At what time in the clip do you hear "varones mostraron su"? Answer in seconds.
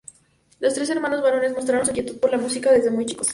1.21-1.91